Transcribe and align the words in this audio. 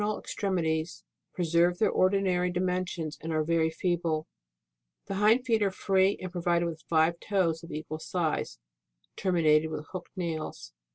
The 0.01 0.05
posterior 0.05 0.15
or 0.15 0.25
abdominal 0.55 0.63
extremities 0.79 1.03
preserve 1.35 1.77
their 1.77 1.91
ordi 1.91 2.23
nary 2.23 2.49
dimensions, 2.51 3.19
and 3.21 3.31
are 3.31 3.43
very 3.43 3.69
feeble: 3.69 4.27
the 5.05 5.13
hind 5.13 5.45
feet 5.45 5.61
are 5.61 5.69
free 5.69 6.17
and 6.19 6.31
provided 6.31 6.65
with 6.65 6.81
rive 6.89 7.17
small 7.19 7.29
toes 7.43 7.61
of 7.61 7.71
equal 7.71 7.99
size, 7.99 8.57
terminated 9.15 9.67
with 9.69 9.85
hooked 9.91 10.17
nails. 10.17 10.73